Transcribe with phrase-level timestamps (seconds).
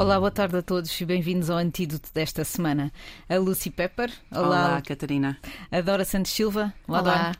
[0.00, 2.90] Olá, boa tarde a todos e bem-vindos ao antídoto desta semana.
[3.28, 4.10] A Lucy Pepper.
[4.32, 5.36] Olá, Olá Catarina.
[5.70, 6.72] A Dora Santos Silva.
[6.88, 7.00] Olá.
[7.02, 7.36] Olá.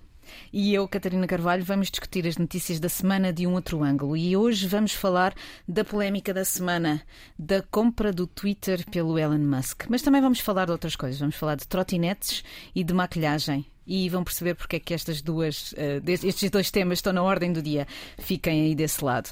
[0.52, 4.14] E eu, Catarina Carvalho, vamos discutir as notícias da semana de um outro ângulo.
[4.14, 5.32] E hoje vamos falar
[5.66, 7.00] da polémica da semana,
[7.38, 9.86] da compra do Twitter pelo Elon Musk.
[9.88, 11.18] Mas também vamos falar de outras coisas.
[11.18, 15.72] Vamos falar de trotinetes e de maquilhagem e vão perceber porque é que estas duas,
[15.72, 17.88] uh, estes dois temas estão na ordem do dia.
[18.18, 19.30] Fiquem aí desse lado.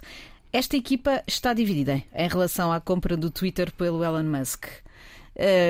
[0.50, 4.64] Esta equipa está dividida em relação à compra do Twitter pelo Elon Musk.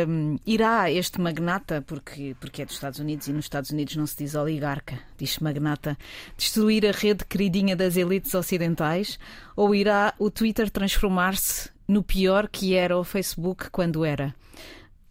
[0.07, 4.07] Um, irá este magnata, porque, porque é dos Estados Unidos e nos Estados Unidos não
[4.07, 5.99] se diz oligarca, diz magnata,
[6.37, 9.19] destruir a rede queridinha das elites ocidentais?
[9.57, 14.33] Ou irá o Twitter transformar-se no pior que era o Facebook quando era?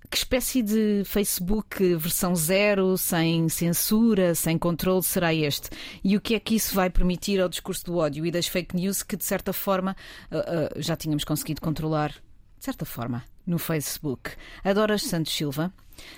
[0.09, 5.69] Que espécie de Facebook versão zero, sem censura, sem controle será este?
[6.01, 8.75] E o que é que isso vai permitir ao discurso do ódio e das fake
[8.75, 9.95] news que, de certa forma,
[10.31, 12.11] uh, uh, já tínhamos conseguido controlar?
[12.57, 14.31] De certa forma, no Facebook.
[14.63, 15.73] Adora Santos Silva,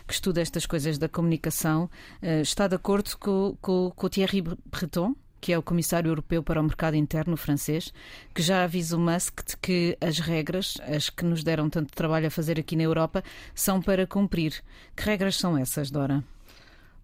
[0.08, 1.90] que estuda estas coisas da comunicação,
[2.22, 6.44] uh, está de acordo com, com, com o Thierry Breton, que é o Comissário Europeu
[6.44, 7.94] para o Mercado Interno francês,
[8.34, 12.28] que já avisa o Musk de que as regras, as que nos deram tanto trabalho
[12.28, 13.24] a fazer aqui na Europa,
[13.54, 14.64] são para cumprir.
[14.96, 16.24] Que regras são essas, Dora?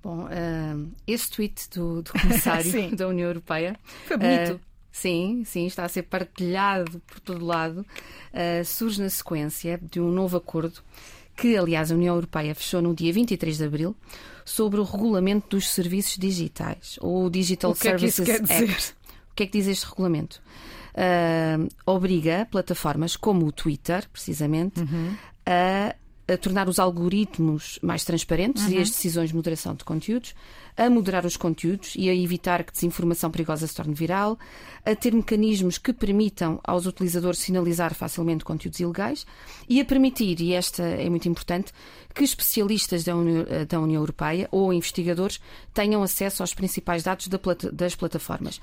[0.03, 3.75] Bom, uh, esse tweet do, do Comissário da União Europeia.
[4.05, 4.55] Foi bonito.
[4.55, 7.85] Uh, Sim, sim, está a ser partilhado por todo lado.
[8.31, 10.79] Uh, surge na sequência de um novo acordo
[11.35, 13.93] que, aliás, a União Europeia fechou no dia 23 de abril
[14.45, 18.53] sobre o regulamento dos serviços digitais, ou Digital o que Services é que isso quer
[18.53, 18.65] Act.
[18.65, 18.95] Dizer?
[19.31, 20.41] O que é que diz este regulamento?
[20.93, 25.15] Uh, obriga plataformas como o Twitter, precisamente, uhum.
[25.45, 25.95] a
[26.27, 28.71] a tornar os algoritmos mais transparentes uhum.
[28.71, 30.33] e as decisões de moderação de conteúdos,
[30.77, 34.37] a moderar os conteúdos e a evitar que desinformação perigosa se torne viral,
[34.85, 39.25] a ter mecanismos que permitam aos utilizadores sinalizar facilmente conteúdos ilegais
[39.69, 41.71] e a permitir, e esta é muito importante,
[42.13, 45.39] que especialistas da União, da União Europeia ou investigadores
[45.73, 47.27] tenham acesso aos principais dados
[47.73, 48.59] das plataformas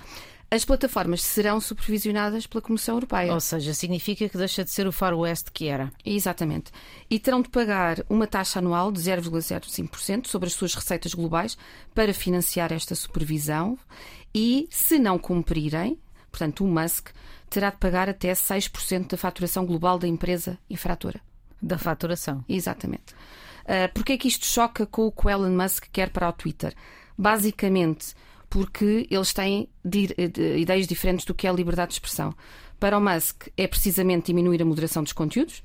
[0.52, 3.32] as plataformas serão supervisionadas pela Comissão Europeia.
[3.32, 5.90] Ou seja, significa que deixa de ser o Far West que era.
[6.04, 6.70] Exatamente.
[7.08, 11.56] E terão de pagar uma taxa anual de 0,05% sobre as suas receitas globais
[11.94, 13.78] para financiar esta supervisão
[14.34, 15.98] e, se não cumprirem,
[16.30, 17.08] portanto, o Musk
[17.48, 21.22] terá de pagar até 6% da faturação global da empresa infratora.
[21.62, 22.44] Da faturação.
[22.46, 23.14] Exatamente.
[23.62, 26.32] Uh, Porquê é que isto choca com o que o Elon Musk quer para o
[26.32, 26.74] Twitter?
[27.16, 28.14] Basicamente,
[28.52, 29.66] porque eles têm
[30.58, 32.34] ideias diferentes do que é a liberdade de expressão.
[32.78, 35.62] Para o Musk é precisamente diminuir a moderação dos conteúdos.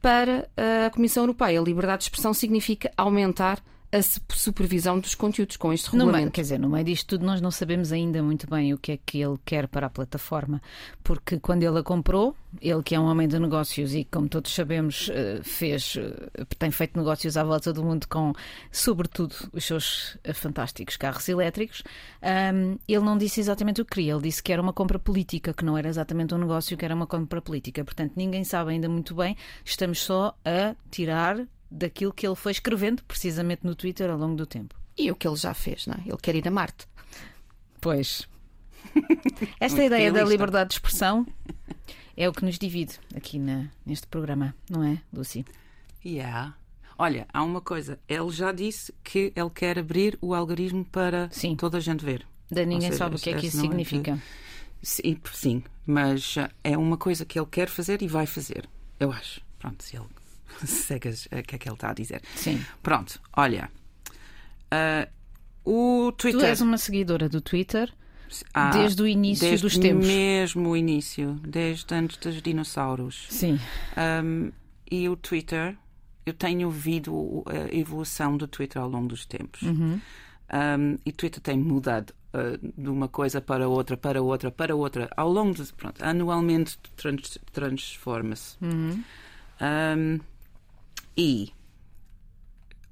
[0.00, 0.48] Para
[0.86, 5.90] a Comissão Europeia, a liberdade de expressão significa aumentar a supervisão dos conteúdos com este
[5.90, 6.16] regulamento.
[6.16, 8.92] Meio, quer dizer, no meio disto tudo nós não sabemos ainda muito bem o que
[8.92, 10.62] é que ele quer para a plataforma,
[11.04, 14.54] porque quando ele a comprou, ele que é um homem de negócios e como todos
[14.54, 18.32] sabemos eh, fez, eh, tem feito negócios à volta do mundo com,
[18.70, 21.82] sobretudo, os seus eh, fantásticos carros elétricos,
[22.88, 25.64] ele não disse exatamente o que queria, ele disse que era uma compra política, que
[25.64, 27.84] não era exatamente um negócio, que era uma compra política.
[27.84, 33.02] Portanto, ninguém sabe ainda muito bem, estamos só a tirar daquilo que ele foi escrevendo,
[33.04, 34.74] precisamente no Twitter, ao longo do tempo.
[34.96, 36.02] E o que ele já fez, não é?
[36.06, 36.86] Ele quer ir a Marte.
[37.80, 38.28] Pois.
[39.58, 41.26] Esta ideia da liberdade de expressão
[42.16, 45.44] é o que nos divide aqui na, neste programa, não é, Lucy?
[46.04, 46.54] Yeah.
[46.98, 47.98] Olha, há uma coisa.
[48.06, 51.56] Ele já disse que ele quer abrir o algoritmo para sim.
[51.56, 52.26] toda a gente ver.
[52.50, 54.12] Da ninguém seja, sabe o que é que isso significa.
[54.12, 54.22] É que...
[54.82, 58.68] Sim, sim, mas é uma coisa que ele quer fazer e vai fazer.
[59.00, 59.40] Eu acho.
[59.58, 60.06] Pronto, se ele
[60.64, 62.22] cegas o que é que ele está a dizer.
[62.34, 62.64] Sim.
[62.82, 63.70] Pronto, olha.
[64.72, 65.10] Uh,
[65.64, 66.40] o Twitter.
[66.40, 67.92] Tu és uma seguidora do Twitter
[68.54, 70.06] ah, desde o início desde dos tempos.
[70.06, 73.26] Mesmo o início, desde antes dos dinossauros.
[73.28, 73.58] Sim.
[74.24, 74.50] Um,
[74.90, 75.76] e o Twitter,
[76.24, 79.62] eu tenho ouvido a evolução do Twitter ao longo dos tempos.
[79.62, 80.00] Uhum.
[80.52, 84.74] Um, e o Twitter tem mudado uh, de uma coisa para outra, para outra, para
[84.74, 85.72] outra, ao longo de.
[85.72, 88.56] Pronto, anualmente trans, transforma-se.
[88.60, 89.02] Uhum.
[89.60, 90.20] Um,
[91.16, 91.52] e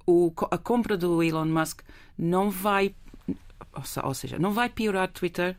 [0.06, 1.80] o, a compra do Elon Musk
[2.18, 2.94] não vai,
[4.04, 5.56] ou seja, não vai piorar Twitter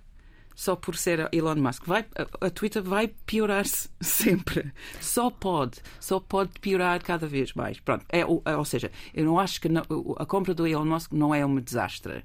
[0.56, 1.86] só por ser Elon Musk.
[1.86, 4.72] Vai, a, a Twitter vai piorar-se sempre.
[5.00, 5.80] Só pode.
[6.00, 7.80] Só pode piorar cada vez mais.
[7.80, 8.06] Pronto.
[8.10, 9.84] É, ou, ou seja, eu não acho que não,
[10.18, 12.24] a compra do Elon Musk não é um desastre.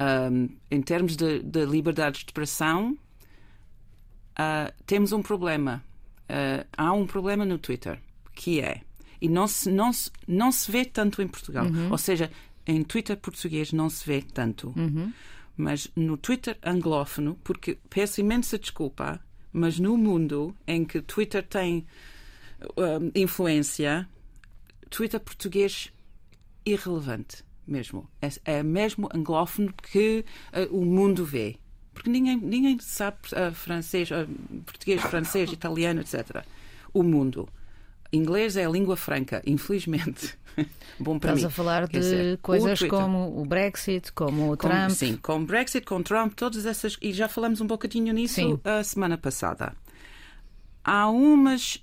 [0.00, 2.96] Um, em termos de, de, liberdade de expressão,
[4.32, 5.84] uh, temos um problema.
[6.28, 8.00] Uh, há um problema no Twitter,
[8.34, 8.80] que é
[9.20, 11.66] e não se, não se, não se vê tanto em Portugal.
[11.66, 11.90] Uhum.
[11.90, 12.30] Ou seja,
[12.66, 14.72] em Twitter português não se vê tanto.
[14.76, 15.12] Uhum.
[15.56, 19.20] Mas no Twitter anglófono, porque peço imensa desculpa,
[19.52, 21.86] mas no mundo em que Twitter tem
[22.76, 24.08] um, influência,
[24.90, 25.92] Twitter português
[26.64, 28.08] irrelevante mesmo.
[28.20, 31.56] É, é mesmo anglófono que uh, o mundo vê.
[31.92, 34.26] Porque ninguém, ninguém sabe uh, francês, uh,
[34.64, 36.44] português, francês, italiano, etc.
[36.92, 37.48] O mundo.
[38.16, 40.36] Inglês é a língua franca, infelizmente.
[40.98, 41.46] Bom para Estás mim.
[41.46, 44.90] a falar Quer de dizer, coisas o como o Brexit, como o Com- Trump.
[44.90, 46.96] Sim, com o Brexit, com Trump, todas essas.
[47.02, 48.60] E já falamos um bocadinho nisso Sim.
[48.64, 49.74] a semana passada.
[50.84, 51.82] Há umas.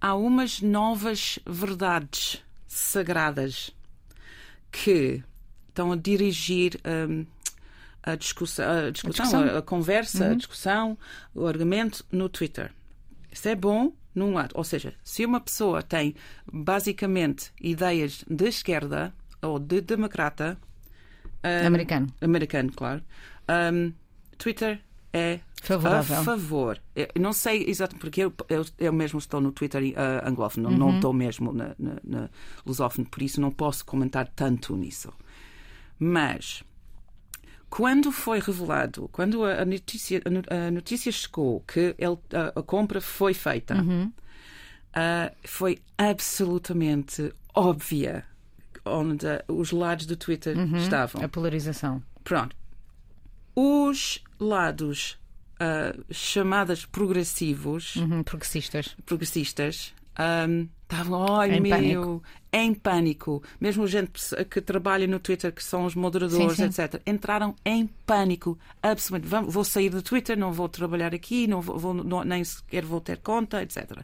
[0.00, 3.70] Há umas novas verdades sagradas
[4.70, 5.22] que
[5.68, 6.78] estão a dirigir
[7.08, 7.24] hum,
[8.02, 9.42] a discussão, a, discussão, discussão.
[9.42, 9.54] Uhum.
[9.56, 10.98] a, a conversa, a discussão,
[11.34, 12.72] o argumento no Twitter.
[13.32, 14.52] Isso é bom num lado.
[14.54, 16.14] Ou seja, se uma pessoa tem
[16.50, 20.58] basicamente ideias de esquerda ou de democrata,
[21.42, 22.06] hum, Americano.
[22.20, 23.02] americano, claro,
[23.72, 23.92] hum,
[24.38, 24.80] Twitter
[25.12, 26.18] é Favorável.
[26.18, 26.80] a favor.
[26.94, 30.96] Eu não sei exatamente porque eu, eu, eu mesmo estou no Twitter uh, anglófono, não
[30.96, 32.30] estou mesmo na, na, na
[32.66, 35.12] lusófono, por isso não posso comentar tanto nisso.
[35.98, 36.64] Mas
[37.76, 42.62] quando foi revelado, quando a notícia, a no- a notícia chegou que ele- a, a
[42.62, 43.74] compra foi feita,
[44.94, 48.24] ah, foi absolutamente óbvia
[48.84, 51.22] onde os lados do Twitter estavam.
[51.24, 52.02] A polarização.
[52.22, 52.54] Pronto.
[53.56, 55.18] Os lados
[55.60, 58.96] ah, chamadas progressivos, Uhum, progressistas.
[59.06, 62.22] progressistas, estavam, ai Em meu, pânico.
[62.52, 63.42] em pânico.
[63.60, 64.12] Mesmo gente
[64.48, 66.82] que trabalha no Twitter, que são os moderadores, Sim, sim.
[66.82, 68.56] etc., entraram em pânico.
[68.82, 69.50] Absolutamente.
[69.52, 73.00] Vou sair do Twitter, não vou trabalhar aqui, não vou, vou- não- nem sequer vou
[73.00, 74.02] ter conta, etc.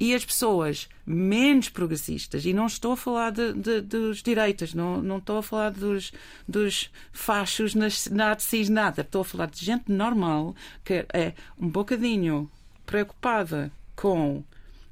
[0.00, 5.00] E as pessoas menos progressistas, e não estou a falar de, de- dos direitas, não,
[5.00, 6.12] não estou a falar dos,
[6.46, 9.02] dos fachos nas nazis, nada.
[9.02, 10.54] Estou a falar de gente normal
[10.84, 12.50] que é um bocadinho
[12.84, 14.42] preocupada com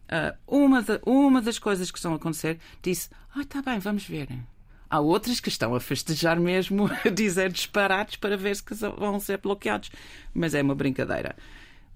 [0.08, 4.04] ah, uma, da- uma das coisas que estão a acontecer, disse: Ah, está bem, vamos
[4.06, 4.28] ver.
[4.90, 8.62] Há outras que estão a festejar mesmo, a dizer disparates para ver se
[8.96, 9.90] vão ser bloqueados.
[10.32, 11.34] Mas é uma brincadeira.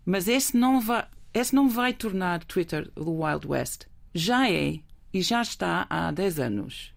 [0.05, 3.85] Mas esse não vai, esse não vai tornar Twitter o Wild West.
[4.15, 4.81] Já é
[5.13, 6.93] e já está há 10 anos.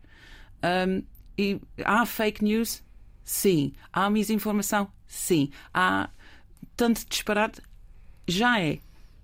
[0.64, 1.04] Um,
[1.38, 2.82] e há fake news?
[3.24, 3.74] Sim.
[3.92, 4.92] Há misinformação?
[5.08, 5.52] Sim.
[5.74, 6.10] Há
[6.76, 7.62] tanto disparate?
[8.28, 8.80] Já é.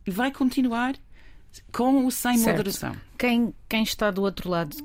[0.06, 0.96] E vai continuar
[1.72, 2.58] com ou sem Certo.
[2.58, 2.96] moderação.
[3.18, 4.76] Quem, quem está do outro lado,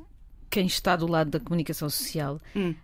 [0.51, 2.75] quem está do lado da comunicação social, Hum.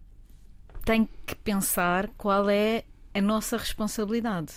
[0.85, 4.55] tem que pensar qual é a nossa responsabilidade,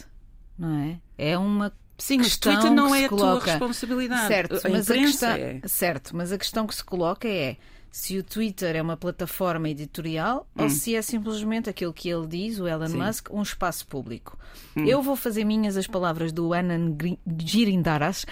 [0.57, 0.99] não é?
[1.17, 3.51] É uma Sim, mas questão Twitter não que é se a tua coloca.
[3.51, 4.27] responsabilidade.
[4.27, 5.61] Certo, a mas a questão, é.
[5.65, 7.57] certo, mas a questão que se coloca é
[7.91, 12.57] se o Twitter é uma plataforma editorial ou se é simplesmente aquilo que ele diz,
[12.59, 12.87] o Elon Hum.
[12.87, 12.97] Sim.
[13.01, 13.05] Hum.
[13.05, 14.37] Musk, um espaço público.
[14.75, 16.97] Eu vou fazer minhas as palavras do Anand
[17.45, 18.25] Girindaras,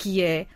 [0.00, 0.46] que é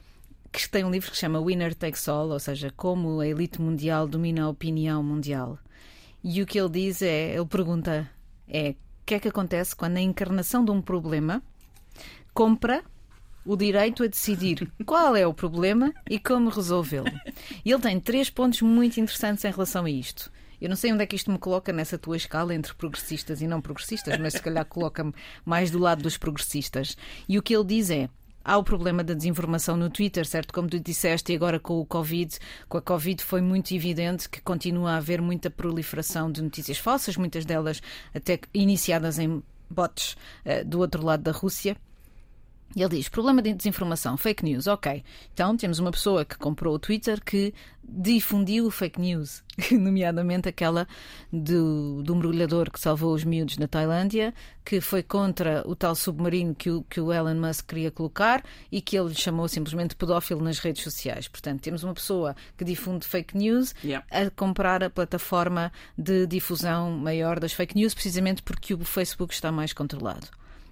[0.51, 3.61] que tem um livro que se chama Winner Takes All, ou seja, como a elite
[3.61, 5.59] mundial domina a opinião mundial.
[6.23, 8.11] E o que ele diz é, ele pergunta
[8.49, 11.43] é, o que é que acontece quando a encarnação de um problema
[12.33, 12.83] compra
[13.45, 17.13] o direito a decidir qual é o problema e como resolvê-lo.
[17.63, 20.33] E ele tem três pontos muito interessantes em relação a isto.
[20.59, 23.47] Eu não sei onde é que isto me coloca nessa tua escala entre progressistas e
[23.47, 25.13] não progressistas, mas se calhar coloca-me
[25.45, 26.97] mais do lado dos progressistas.
[27.29, 28.09] E o que ele diz é:
[28.45, 30.53] Há o problema da desinformação no Twitter, certo?
[30.53, 34.41] Como tu disseste, e agora com o Covid, com a Covid foi muito evidente que
[34.41, 37.81] continua a haver muita proliferação de notícias falsas, muitas delas
[38.15, 41.77] até iniciadas em bots eh, do outro lado da Rússia.
[42.77, 44.67] E ele diz: problema de desinformação, fake news.
[44.67, 45.03] Ok.
[45.33, 47.55] Então temos uma pessoa que comprou o Twitter que
[47.87, 50.89] difundiu fake news, nomeadamente aquela
[51.31, 54.33] do, do mergulhador que salvou os miúdos na Tailândia,
[54.65, 58.81] que foi contra o tal submarino que o, que o Elon Musk queria colocar e
[58.81, 61.29] que ele chamou simplesmente pedófilo nas redes sociais.
[61.29, 64.07] Portanto, temos uma pessoa que difunde fake news Yeah.
[64.11, 69.53] a comprar a plataforma de difusão maior das fake news, precisamente porque o Facebook está
[69.53, 70.27] mais controlado.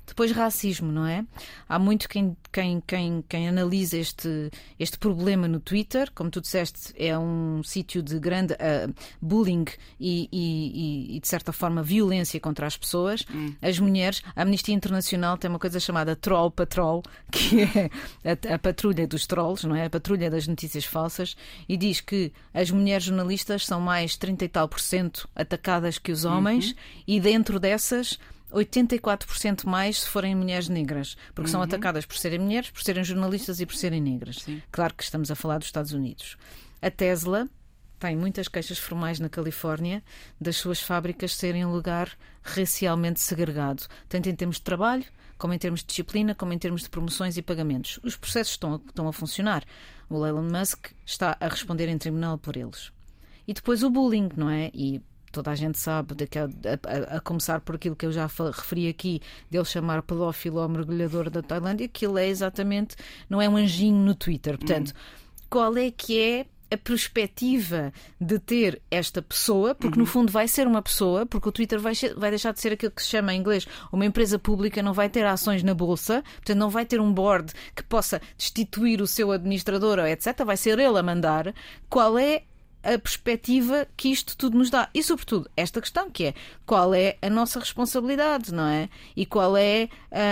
[0.07, 1.25] Depois, racismo, não é?
[1.69, 6.11] Há muito quem, quem, quem, quem analisa este, este problema no Twitter.
[6.15, 8.91] Como tu disseste, é um sítio de grande ah,
[9.21, 9.65] bullying
[9.99, 13.25] e, e- e, de certa forma, violência contra as pessoas.
[13.63, 17.91] As mulheres, a Amnistia Internacional tem uma coisa chamada Troll Patrol, que é
[18.51, 19.87] a, a patrulha dos trolls, não é?
[19.87, 21.37] A patrulha das notícias falsas,
[21.69, 26.13] e diz que as mulheres jornalistas são mais 30 e tal por cento atacadas que
[26.13, 26.75] os homens,
[27.07, 28.19] e dentro dessas.
[28.53, 33.61] 84% mais se forem mulheres negras, porque são atacadas por serem mulheres, por serem jornalistas
[33.61, 34.47] e por serem negras.
[34.71, 36.37] Claro que estamos a falar dos Estados Unidos.
[36.81, 37.49] A Tesla
[37.99, 40.03] tem muitas queixas formais na Califórnia
[40.41, 42.11] das suas fábricas serem um lugar
[42.43, 45.05] racialmente segregado, tanto em termos de trabalho
[45.39, 47.99] como em termos de disciplina, como em termos de promoções e pagamentos.
[48.03, 49.65] Os processos estão a, estão a funcionar.
[50.09, 52.93] O Elon Musk está a responder em tribunal por eles.
[53.47, 54.71] E depois o bullying, não é?
[54.73, 55.01] E
[55.33, 59.21] toda a gente sabe, a, a, a, começar por aquilo que eu já referi aqui,
[59.51, 62.95] dele chamar pedófilo ao mergulhador da Tailândia, aquilo é exatamente,
[63.29, 64.59] não é um anjinho no Twitter.
[64.59, 65.47] Portanto, hum.
[65.49, 70.05] qual é que é a perspectiva de ter esta pessoa, porque uhum.
[70.05, 72.93] no fundo vai ser uma pessoa, porque o Twitter vai, vai deixar de ser aquilo
[72.93, 76.57] que se chama em inglês uma empresa pública, não vai ter ações na bolsa, portanto
[76.57, 80.45] não vai ter um board que possa destituir o seu administrador ou etc.
[80.47, 81.55] Vai ser ele a mandar.
[81.91, 82.45] Qual é
[82.83, 84.89] a perspectiva que isto tudo nos dá.
[84.93, 86.35] E, sobretudo, esta questão que é
[86.67, 88.89] qual é a nossa responsabilidade, não é?
[89.17, 89.89] E qual é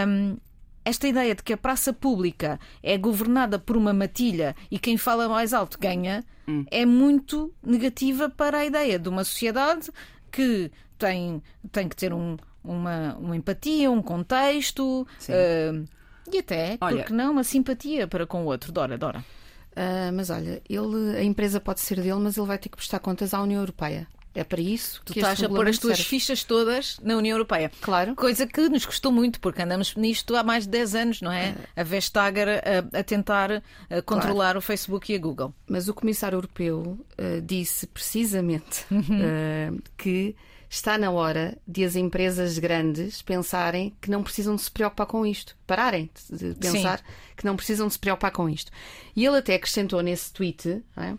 [0.06, 0.36] um,
[0.84, 5.28] esta ideia de que a praça pública é governada por uma matilha e quem fala
[5.28, 6.64] mais alto ganha hum.
[6.70, 9.90] é muito negativa para a ideia de uma sociedade
[10.32, 15.88] que tem, tem que ter um, uma, uma empatia, um contexto uh,
[16.32, 18.72] e até, Olha, porque não, uma simpatia para com o outro.
[18.72, 19.24] Dora, Dora.
[19.72, 22.98] Uh, mas olha, ele, a empresa pode ser dele, mas ele vai ter que prestar
[22.98, 24.06] contas à União Europeia.
[24.32, 26.08] É para isso que tu estás a pôr as tuas serve.
[26.08, 27.70] fichas todas na União Europeia.
[27.80, 28.14] Claro.
[28.14, 31.56] Coisa que nos custou muito, porque andamos nisto há mais de 10 anos, não é?
[31.74, 34.58] A Vestager a, a tentar a controlar claro.
[34.60, 35.52] o Facebook e a Google.
[35.68, 40.36] Mas o Comissário Europeu uh, disse precisamente uh, que
[40.70, 45.26] está na hora de as empresas grandes pensarem que não precisam de se preocupar com
[45.26, 45.56] isto.
[45.66, 47.04] Pararem de pensar Sim.
[47.36, 48.70] que não precisam de se preocupar com isto.
[49.16, 51.14] E ele até acrescentou nesse tweet é,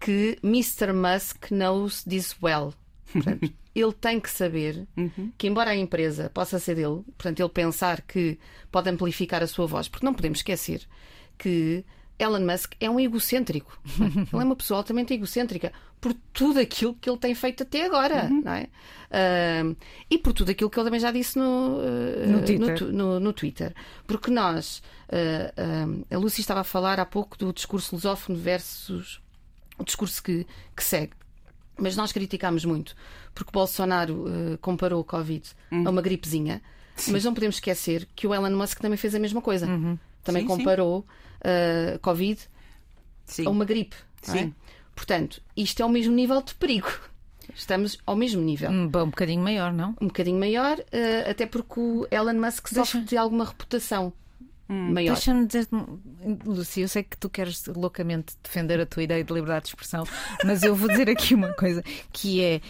[0.00, 0.92] que Mr.
[0.92, 2.74] Musk knows this well.
[3.12, 5.30] Portanto, ele tem que saber uhum.
[5.38, 8.36] que, embora a empresa possa ser dele, portanto, ele pensar que
[8.72, 10.82] pode amplificar a sua voz, porque não podemos esquecer
[11.38, 11.84] que
[12.18, 13.78] Elon Musk é um egocêntrico.
[14.00, 18.26] ele é uma pessoa altamente egocêntrica por tudo aquilo que ele tem feito até agora,
[18.26, 18.42] uhum.
[18.44, 18.68] não é?
[19.06, 19.76] Uh,
[20.10, 22.84] e por tudo aquilo que ele também já disse no, uh, no, Twitter.
[22.84, 23.74] No, no, no, Twitter.
[24.06, 29.20] Porque nós, uh, a Lucy estava a falar há pouco do discurso lusófono versus
[29.78, 31.12] o discurso que, que segue.
[31.78, 32.96] Mas nós criticámos muito,
[33.34, 34.24] porque Bolsonaro
[34.62, 35.86] comparou o Covid uhum.
[35.86, 36.62] a uma gripezinha.
[36.94, 37.12] Sim.
[37.12, 39.66] Mas não podemos esquecer que o Elon Musk também fez a mesma coisa.
[39.66, 39.98] Uhum.
[40.24, 42.40] Também sim, comparou sim uh, Covid
[43.24, 43.46] Sim.
[43.46, 43.96] a uma gripe.
[44.22, 44.30] É?
[44.30, 44.38] Sim.
[44.38, 44.52] É?
[44.94, 46.90] Portanto, isto é o mesmo nível de perigo.
[47.54, 48.70] Estamos ao mesmo nível.
[48.70, 49.90] Um, um bocadinho maior, não?
[50.00, 53.00] Um bocadinho maior, uh, até porque o Elon Musk sofre Deixa...
[53.00, 54.12] de alguma reputação.
[54.68, 55.14] Hum, maior.
[55.14, 55.68] Deixa-me dizer,
[56.44, 60.04] Lucia, eu sei que tu queres loucamente defender a tua ideia de liberdade de expressão,
[60.44, 62.60] mas eu vou dizer aqui uma coisa que é,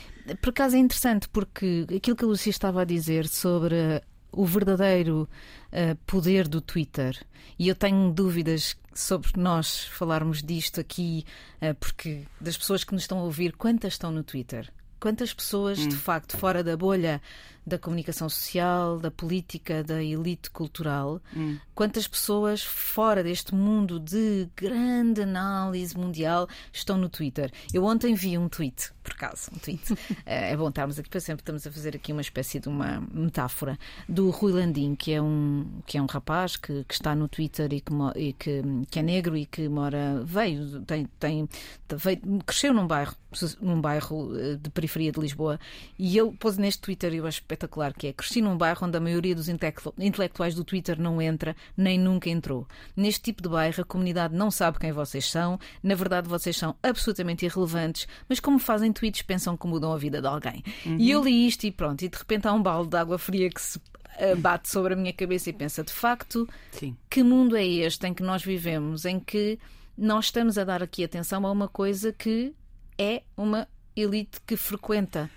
[0.42, 4.02] por acaso é interessante, porque aquilo que a Lucia estava a dizer sobre
[4.32, 5.28] o verdadeiro
[5.72, 7.18] uh, poder do Twitter.
[7.58, 11.24] E eu tenho dúvidas sobre nós falarmos disto aqui,
[11.62, 14.72] uh, porque das pessoas que nos estão a ouvir, quantas estão no Twitter?
[14.98, 15.88] Quantas pessoas, hum.
[15.88, 17.20] de facto, fora da bolha
[17.66, 21.58] da comunicação social, da política, da elite cultural, hum.
[21.74, 27.50] quantas pessoas fora deste mundo de grande análise mundial estão no Twitter?
[27.74, 29.82] Eu ontem vi um tweet, por acaso, um tweet.
[30.24, 33.00] Eh, é bom estarmos aqui, para sempre estamos a fazer aqui uma espécie de uma
[33.12, 37.28] metáfora do Rui Landim, que é um, que é um rapaz que, que está no
[37.28, 41.48] Twitter e, que, e que, que, é negro e que mora, veio, tem, tem,
[41.96, 43.14] veio, cresceu num bairro,
[43.60, 45.60] num bairro eh, de periferia de Lisboa
[45.98, 49.00] e ele pôs neste Twitter, eu acho espetacular, que é cresci num bairro onde a
[49.00, 52.66] maioria dos intelectuais do Twitter não entra, nem nunca entrou.
[52.94, 56.76] Neste tipo de bairro, a comunidade não sabe quem vocês são, na verdade vocês são
[56.82, 60.62] absolutamente irrelevantes, mas como fazem tweets pensam que mudam a vida de alguém.
[60.84, 60.96] Uhum.
[60.98, 63.50] E eu li isto e pronto, e de repente há um balde de água fria
[63.50, 63.80] que se
[64.18, 66.96] eh, bate sobre a minha cabeça e pensa, de facto, Sim.
[67.08, 69.58] que mundo é este em que nós vivemos, em que
[69.96, 72.54] nós estamos a dar aqui atenção a uma coisa que
[72.98, 75.30] é uma elite que frequenta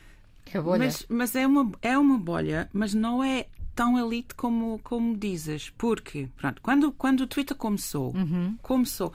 [0.54, 0.86] é bolha.
[0.86, 5.70] Mas, mas é, uma, é uma bolha, mas não é tão elite como, como dizes.
[5.78, 8.58] Porque, pronto, quando, quando o Twitter começou, uhum.
[8.62, 9.14] começou.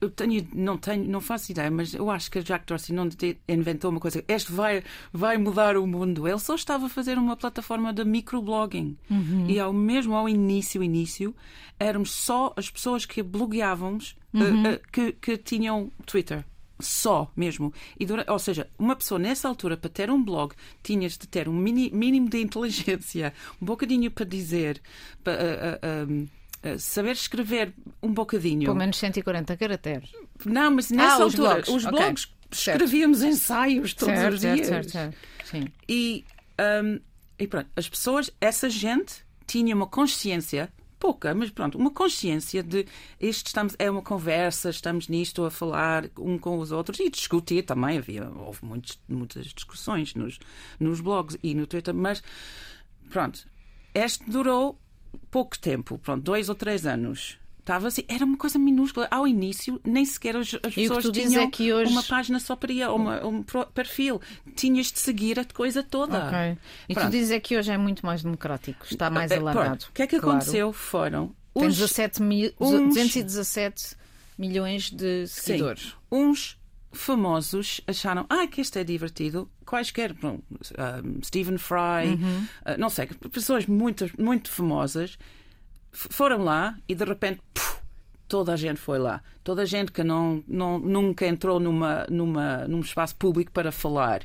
[0.00, 3.08] Eu tenho, não, tenho, não faço ideia, mas eu acho que a Jack Dorsey não
[3.48, 4.24] inventou uma coisa.
[4.26, 6.26] Este vai, vai mudar o mundo.
[6.26, 8.96] Ele só estava a fazer uma plataforma de microblogging.
[9.10, 9.46] Uhum.
[9.48, 11.34] E ao mesmo ao início, início,
[11.78, 14.62] éramos só as pessoas que blogueávamos uhum.
[14.62, 16.44] uh, uh, que, que tinham Twitter
[16.80, 17.72] só mesmo.
[17.98, 21.48] E durante, ou seja, uma pessoa nessa altura, para ter um blog, tinhas de ter
[21.48, 24.80] um mini, mínimo de inteligência, um bocadinho para dizer,
[25.22, 28.64] para, uh, uh, uh, saber escrever um bocadinho.
[28.64, 30.10] Pelo menos 140 caracteres.
[30.44, 32.74] Não, mas nessa ah, altura, os blogs, os blogs okay.
[32.74, 33.32] escrevíamos certo.
[33.32, 34.66] ensaios todos certo, os dias.
[34.66, 35.68] Certo, certo, Sim.
[35.88, 36.24] E,
[36.84, 37.00] um,
[37.38, 42.86] e pronto, as pessoas, essa gente tinha uma consciência pouca, mas pronto, uma consciência de
[43.18, 47.64] isto estamos, é uma conversa, estamos nisto a falar um com os outros e discutir
[47.64, 47.98] também.
[47.98, 50.38] Havia, houve muitos, muitas discussões nos,
[50.78, 52.22] nos blogs e no Twitter, mas
[53.10, 53.44] pronto,
[53.92, 54.78] este durou
[55.28, 59.08] pouco tempo, pronto, dois ou três anos, estava assim, era uma coisa minúscula.
[59.10, 62.72] Ao início, nem sequer as, as pessoas tu tinham é hoje- uma página só para
[62.72, 63.42] ir, uma, um
[63.72, 64.20] perfil.
[64.56, 66.26] Tinhas de seguir a coisa toda.
[66.26, 66.58] Ok.
[66.88, 67.10] E tu Pronto.
[67.12, 69.66] dizes é que hoje é muito mais democrático, está mais Eh, alargado.
[69.68, 70.38] pronto, O que é que Claro.
[70.38, 70.72] aconteceu?
[70.72, 73.96] Foram Tem os 17 mil, uns- 217
[74.38, 75.94] milhões de seguidores.
[76.10, 76.58] uns
[76.90, 79.48] famosos acharam ah, que este é divertido.
[79.64, 80.40] Quaisquer, um,
[81.24, 82.44] Stephen Fry, Uhum.
[82.66, 85.16] uh, não sei, pessoas muito, muito famosas
[85.92, 87.78] foram lá e de repente puf,
[88.26, 89.22] toda a gente foi lá.
[89.44, 94.22] Toda a gente que não, não, nunca entrou numa, numa, num espaço público para falar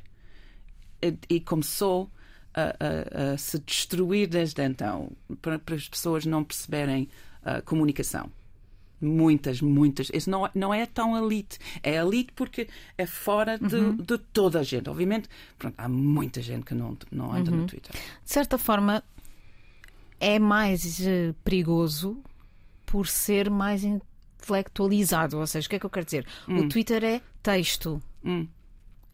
[1.02, 2.10] e, e começou
[2.54, 7.08] a, a- a se destruir desde então para, para as pessoas não perceberem
[7.44, 8.30] a comunicação.
[9.00, 10.10] Muitas, muitas.
[10.12, 11.60] Isso não, não é tão elite.
[11.84, 14.90] É elite porque é fora de, de toda a gente.
[14.90, 17.92] Obviamente, pronto, há muita gente que não, não anda no Twitter.
[17.94, 19.04] De certa forma,
[20.20, 22.22] é mais eh, perigoso
[22.86, 25.38] por ser mais intelectualizado.
[25.40, 26.28] Ou seja, o que é que eu quero dizer?
[26.48, 28.02] O Twitter é texto.
[28.24, 28.48] Hum.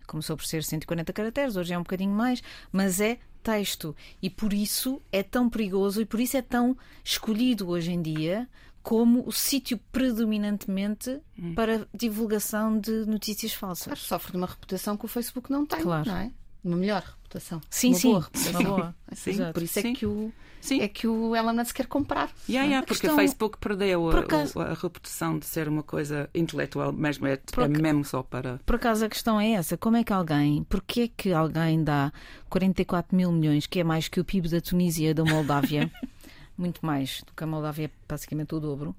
[0.07, 3.95] Começou por ser 140 caracteres, hoje é um bocadinho mais, mas é texto.
[4.21, 8.47] E por isso é tão perigoso e por isso é tão escolhido hoje em dia
[8.81, 11.19] como o sítio predominantemente
[11.55, 13.85] para divulgação de notícias falsas.
[13.85, 16.07] Claro, sofre de uma reputação que o Facebook não tem, Claro.
[16.09, 16.31] não é?
[16.63, 17.61] Uma melhor reputação.
[17.69, 18.61] Sim, uma sim, boa reputação.
[18.61, 18.95] uma boa.
[19.13, 19.53] Sim, Exato.
[19.53, 19.91] Por isso Sim.
[19.91, 20.81] é que o Sim.
[20.81, 22.29] é que o Elon Musk quer comprar.
[22.47, 25.67] Yeah, yeah, A porque questão- o Facebook perdeu a, acaso- o- a reputação de ser
[25.67, 28.59] uma coisa intelectual, mesmo é, Por é mesmo só para.
[28.65, 32.11] Por acaso a questão é essa: como é que alguém, porquê é que alguém dá
[32.49, 35.91] 44 mil milhões, que é mais que o PIB da Tunísia e da Moldávia,
[36.57, 38.95] muito mais do que a Moldávia, é basicamente o dobro,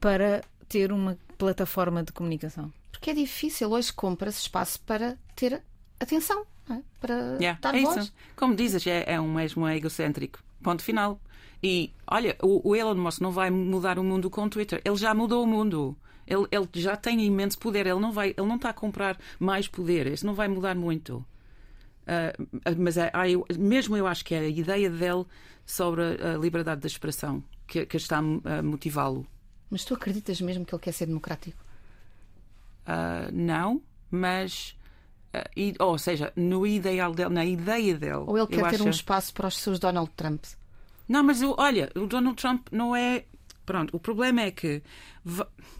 [0.00, 2.72] para ter uma plataforma de comunicação?
[2.92, 5.62] Porque é difícil, hoje compra-se espaço para ter
[6.00, 6.82] atenção, é?
[7.00, 8.04] para Yeah, dar é voz.
[8.04, 8.14] isso.
[8.36, 10.40] Como dizes, é, é um mesmo egocêntrico.
[10.62, 11.20] Ponto final.
[11.62, 14.80] E olha, o, o Elon Musk não vai mudar o mundo com o Twitter.
[14.84, 15.96] Ele já mudou o mundo.
[16.26, 17.86] Ele, ele já tem imenso poder.
[17.86, 20.06] Ele não vai, ele não está a comprar mais poder.
[20.06, 21.24] Isso não vai mudar muito.
[22.08, 22.32] Ah,
[22.76, 23.12] mas é,
[23.58, 25.26] mesmo eu acho que é a ideia dele
[25.66, 29.26] sobre a, liberdade de expressão que, que está a motivá-lo.
[29.68, 31.62] Mas tu acreditas mesmo que ele quer ser democrático?
[32.86, 34.74] Ah, não, mas.
[35.78, 38.14] Ou seja, no ideal dele, na ideia dele.
[38.26, 40.44] Ou ele quer ter acho- um espaço para os seus Donald Trump?
[41.08, 43.24] Não, mas eu- olha, o Donald Trump não é.
[43.64, 44.82] Pronto, o problema é que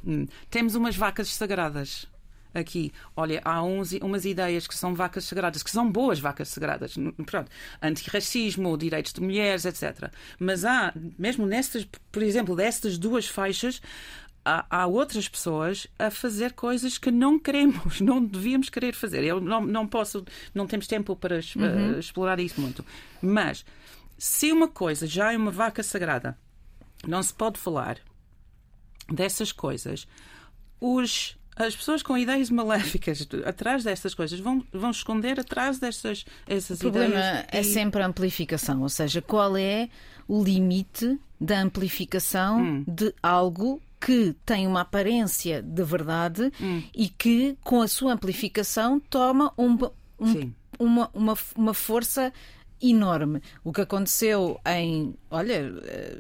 [0.05, 2.07] hum, temos umas vacas sagradas
[2.55, 2.93] aqui.
[3.17, 6.95] Olha, há uns, umas ideias que são vacas sagradas, que são boas vacas sagradas.
[7.27, 10.11] Pronto, antirracismo, direitos de mulheres, etc.
[10.39, 13.81] Mas há, mesmo nestas, por exemplo, destas duas faixas,
[14.45, 19.23] há, outras pessoas a fazer coisas que não queremos, não devíamos querer fazer.
[19.25, 20.25] Eu não, não posso,
[20.55, 22.85] não temos tempo para eh, explorar isso muito.
[23.21, 23.65] Mas
[24.17, 26.37] se uma coisa já é uma vaca sagrada,
[27.07, 27.99] não se pode falar
[29.13, 30.07] dessas coisas,
[30.81, 36.79] os, as pessoas com ideias maléficas atrás destas coisas vão, vão esconder atrás destas essas
[36.79, 37.47] O problema ideias.
[37.53, 39.89] é e- sempre a amplificação, ou seja, qual é
[40.27, 42.85] o limite da amplificação Hum.
[42.87, 46.83] de algo que tem uma aparência de verdade Hum.
[46.95, 49.77] e que, com a sua amplificação, toma um-
[50.21, 52.33] um- uma, uma, uma força
[52.81, 53.43] enorme.
[53.65, 56.17] O que aconteceu em, olha, eh,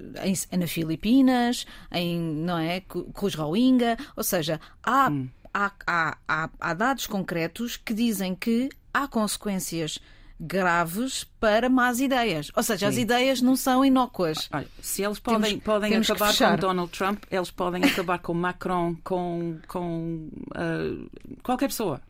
[0.50, 5.08] em, nas Filipinas, em, não é, co- com os Rohingya, ou seja, há,
[5.54, 10.00] há, há, há, há dados concretos que dizem que há consequências
[10.40, 12.50] graves para más ideias.
[12.54, 13.00] Ou seja, as Sim.
[13.02, 14.48] ideias não são inócuas.
[14.52, 18.34] Olha, se eles Temos- podem, podem temos acabar com Donald Trump, eles podem acabar com
[18.34, 21.06] Macron, com, com ah,
[21.42, 22.00] qualquer pessoa.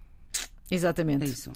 [0.70, 1.24] Exatamente.
[1.24, 1.52] É isso.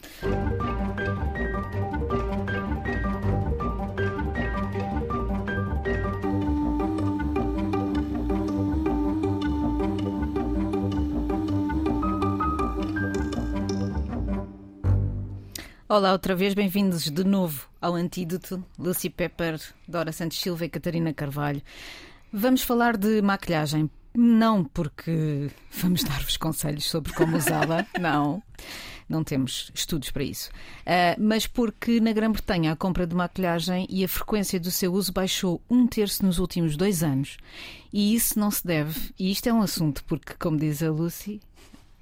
[15.95, 18.65] Olá, outra vez, bem-vindos de novo ao Antídoto.
[18.79, 21.61] Lucy Pepper, Dora Santos Silva e Catarina Carvalho.
[22.33, 23.91] Vamos falar de maquilhagem.
[24.15, 28.43] Não porque vamos dar-vos conselhos sobre como usá-la, não.
[29.07, 30.51] Não temos estudos para isso.
[30.87, 35.13] Ah, mas porque na Grã-Bretanha a compra de maquilhagem e a frequência do seu uso
[35.13, 37.37] baixou um terço nos últimos dois anos.
[37.93, 39.13] E isso não se deve.
[39.19, 41.39] E isto é um assunto porque, como diz a Lucy,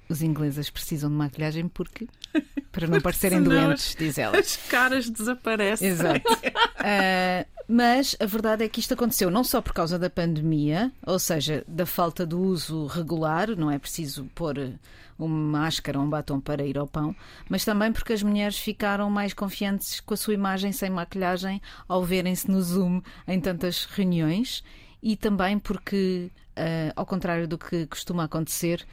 [0.07, 2.07] os ingleses precisam de maquilhagem porque
[2.71, 4.37] Para não parecerem doentes, diz ela.
[4.37, 5.89] As caras desaparecem.
[5.89, 6.31] Exato.
[6.31, 11.19] Uh, mas a verdade é que isto aconteceu não só por causa da pandemia, ou
[11.19, 14.73] seja, da falta do uso regular, não é preciso pôr
[15.17, 17.15] uma máscara ou um batom para ir ao pão,
[17.47, 22.03] mas também porque as mulheres ficaram mais confiantes com a sua imagem sem maquilhagem ao
[22.03, 24.63] verem-se no Zoom em tantas reuniões
[25.01, 28.85] e também porque, uh, ao contrário do que costuma acontecer,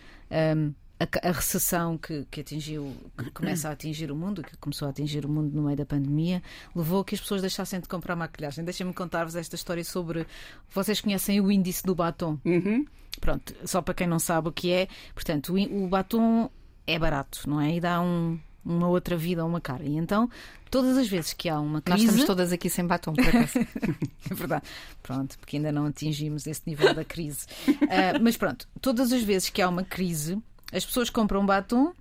[0.57, 4.87] um, a, a, recessão que, que, atingiu, que começa a atingir o mundo, que começou
[4.87, 6.43] a atingir o mundo no meio da pandemia,
[6.75, 8.65] levou a que as pessoas deixassem de comprar maquilhagem.
[8.65, 10.27] Deixem-me contar-vos esta história sobre.
[10.75, 12.39] Vocês conhecem o índice do batom?
[12.45, 12.85] Uhum.
[13.21, 16.51] Pronto, só para quem não sabe o que é, portanto, o, o batom
[16.87, 17.75] é barato, não é?
[17.75, 19.85] E dá um, uma outra vida a uma cara.
[19.85, 20.31] E então,
[20.71, 22.05] todas as vezes que há uma crise.
[22.05, 23.59] Nós estamos todas aqui sem batom, por acaso.
[24.31, 24.65] é verdade.
[25.03, 27.47] Pronto, porque ainda não atingimos esse nível da crise.
[27.69, 30.41] Uh, mas pronto, todas as vezes que há uma crise,
[30.73, 31.93] as pessoas compram batom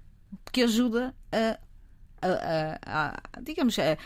[0.52, 1.60] que ajuda a
[2.22, 3.98] a, a, a, digamos, a,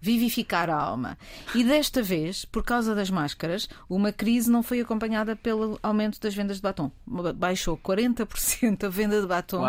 [0.00, 1.18] vivificar a alma.
[1.54, 6.34] E desta vez, por causa das máscaras, uma crise não foi acompanhada pelo aumento das
[6.34, 6.90] vendas de batom.
[7.34, 9.64] Baixou 40% a venda de batom.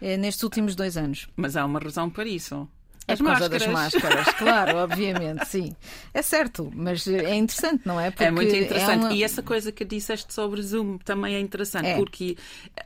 [0.00, 1.28] Eh, nestes últimos dois anos.
[1.36, 2.68] Mas há uma razão para isso.
[3.12, 5.74] É por causa das máscaras, claro, obviamente, sim.
[6.12, 8.10] É certo, mas é interessante, não é?
[8.10, 9.04] Porque é muito interessante.
[9.04, 9.12] É uma...
[9.14, 11.96] E essa coisa que disseste sobre Zoom também é interessante, é.
[11.96, 12.36] Porque,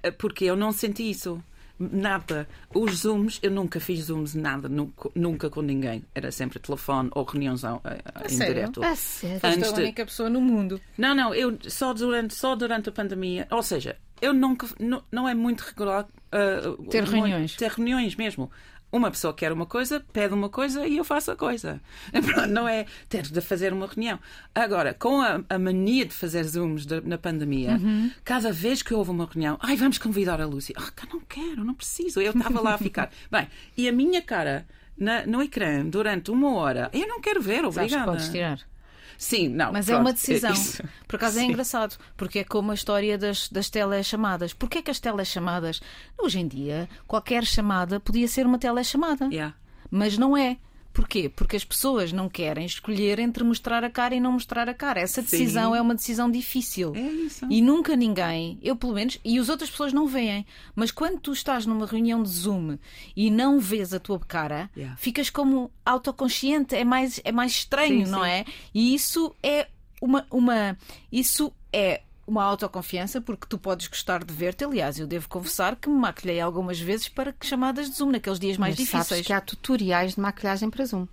[0.03, 1.43] eh, porque eu não senti isso.
[1.77, 2.47] Nada.
[2.73, 6.05] Os Zooms, eu nunca fiz Zooms, nada, nunca, nunca com ninguém.
[6.15, 7.81] Era sempre telefone ou reuniões uh,
[8.25, 8.55] em sério?
[8.55, 8.83] direto.
[8.85, 9.41] Ah, sério?
[9.43, 10.81] Antes a única pessoa no mundo.
[10.97, 13.49] Não, não, eu só durante, só durante a pandemia.
[13.51, 14.69] Ou seja, eu nunca.
[14.79, 16.07] Não, não é muito regular.
[16.33, 17.57] Uh, ter reuniões.
[17.57, 18.51] Ter reuniões mesmo.
[18.95, 21.81] Uma pessoa quer uma coisa, pede uma coisa e eu faço a coisa.
[22.49, 24.21] Não é ter de fazer uma reunião.
[24.55, 28.09] Agora, com a, a mania de fazer Zooms de, na pandemia, uhum.
[28.23, 30.77] cada vez que houve uma reunião, ai, vamos convidar a Lúcia.
[30.79, 32.21] Oh, não quero, não preciso.
[32.21, 33.11] Eu estava lá a ficar.
[33.29, 34.65] Bem, e a minha cara
[34.97, 37.89] na, no ecrã durante uma hora, eu não quero ver, obrigada.
[37.89, 38.74] Sabes que podes tirar.
[39.19, 39.73] Sim, não.
[39.73, 40.53] Mas pronto, é uma decisão.
[40.53, 40.83] Isso.
[41.07, 41.47] Por acaso é Sim.
[41.47, 44.53] é engraçado, porque é como a história das, das telechamadas.
[44.53, 45.81] Porquê que as telechamadas?
[46.19, 49.27] Hoje em dia, qualquer chamada podia ser uma telechamada.
[49.27, 49.55] Yeah.
[49.91, 50.59] Mas não é.
[50.95, 51.29] Porquê?
[51.29, 55.01] Porque as pessoas não querem escolher entre mostrar a cara e não mostrar a cara.
[55.01, 55.79] Essa decisão Sim.
[55.79, 56.93] é uma decisão difícil.
[56.95, 57.45] É isso.
[57.51, 61.33] E nunca ninguém, eu pelo menos, e as outras pessoas não veem, mas quando tu
[61.33, 62.79] estás numa reunião de Zoom
[63.17, 64.97] e não vês a tua cara, yeah.
[64.97, 68.29] ficas como autoconsciente, é mais, é mais estranho, sim, não sim.
[68.31, 68.45] é?
[68.73, 69.67] E isso é
[70.01, 70.79] uma, uma.
[71.11, 74.65] Isso é uma autoconfiança, porque tu podes gostar de ver-te.
[74.65, 78.57] Aliás, eu devo confessar que me maquilhei algumas vezes para chamadas de Zoom, naqueles dias
[78.57, 79.07] mais Mas difíceis.
[79.07, 81.07] Sabes que há tutoriais de maquilhagem para Zoom.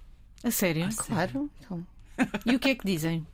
[0.44, 0.88] A sério?
[0.88, 1.50] Ah, claro.
[1.60, 1.86] Então.
[2.46, 3.26] E o que é que dizem?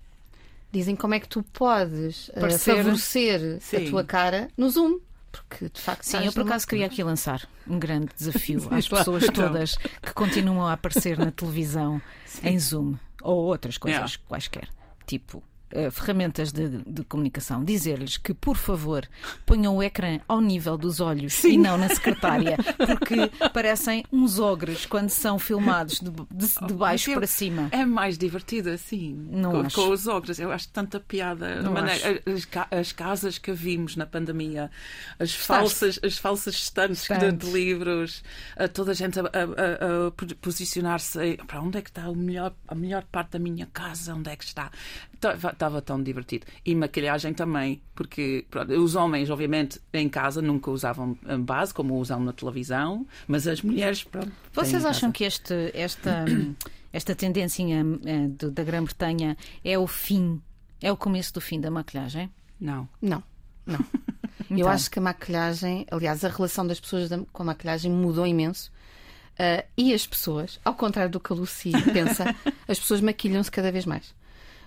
[0.71, 3.87] Dizem como é que tu podes uh, favorecer Sim.
[3.87, 4.99] a tua cara no Zoom.
[5.31, 9.25] Porque, de facto, Sim, eu por acaso queria aqui lançar um grande desafio às pessoas
[9.27, 12.47] todas que continuam a aparecer na televisão Sim.
[12.47, 14.23] em Zoom ou outras coisas yeah.
[14.27, 14.69] quaisquer.
[15.05, 19.07] Tipo, Uh, ferramentas de, de comunicação, dizer-lhes que, por favor,
[19.45, 21.53] ponham o ecrã ao nível dos olhos Sim.
[21.53, 27.13] e não na secretária, porque parecem uns ogres quando são filmados de, de, de baixo
[27.13, 27.67] para cima.
[27.71, 30.39] É mais divertido assim, não com, com os ogres.
[30.39, 31.61] Eu acho tanta piada.
[31.61, 34.71] Não maneira, as, as, casas que vimos na pandemia,
[35.19, 38.23] as falsas, as falsas estantes de, de, livros,
[38.73, 42.53] toda a gente a, a, a, a posicionar-se para onde é que está o melhor,
[42.67, 44.71] a melhor parte da minha casa, onde é que está
[45.21, 46.45] estava tão divertido.
[46.65, 52.19] E maquilhagem também, porque pronto, os homens, obviamente, em casa nunca usavam base, como usam
[52.19, 54.31] na televisão, mas as mulheres, pronto.
[54.53, 56.25] Vocês acham que este, esta,
[56.93, 60.41] esta tendência eh, da Grã-Bretanha é o fim,
[60.81, 62.31] é o começo do fim da maquilhagem?
[62.59, 62.87] Não.
[63.01, 63.23] Não,
[63.65, 63.79] não.
[64.49, 64.59] Então.
[64.59, 68.71] Eu acho que a maquilhagem, aliás, a relação das pessoas com a maquilhagem mudou imenso.
[69.33, 72.33] Uh, e as pessoas, ao contrário do que a Lucy pensa,
[72.67, 74.15] as pessoas maquilham-se cada vez mais.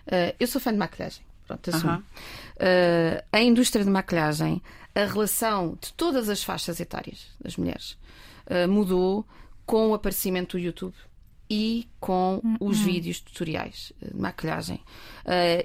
[0.07, 1.23] Uh, eu sou fã de maquilhagem.
[1.47, 1.93] Pronto, assumo.
[1.93, 3.19] Uh -huh.
[3.19, 4.63] uh, a indústria de maquilhagem,
[4.95, 7.99] a relação de todas as faixas etárias das mulheres
[8.47, 9.27] uh, mudou
[9.67, 10.95] com o aparecimento do YouTube
[11.49, 12.57] e com -huh.
[12.61, 14.81] os vídeos tutoriais de maquilhagem.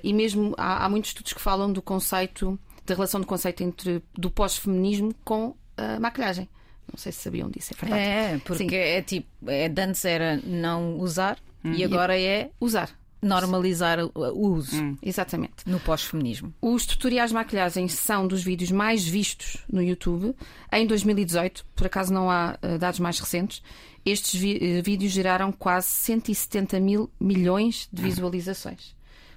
[0.03, 4.03] e mesmo há, há, muitos estudos que falam do conceito, da relação do conceito entre
[4.13, 6.49] do pós-feminismo com a maquilhagem.
[6.91, 8.03] Não sei se sabiam disso, é verdade.
[8.03, 8.75] É, porque Sim.
[8.75, 11.73] é tipo, é, antes era não usar hum.
[11.73, 12.89] e agora é usar
[13.25, 14.75] normalizar o uso.
[14.81, 14.97] Hum.
[15.01, 15.53] Exatamente.
[15.65, 16.53] No pós-feminismo.
[16.61, 20.35] Os tutoriais de maquilhagem são dos vídeos mais vistos no YouTube.
[20.71, 23.61] Em 2018, por acaso não há uh, dados mais recentes,
[24.05, 28.95] estes uh, vídeos geraram quase 170 mil milhões de visualizações.